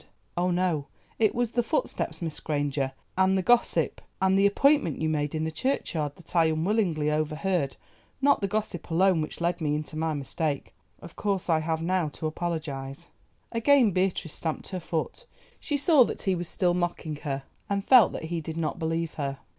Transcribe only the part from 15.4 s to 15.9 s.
She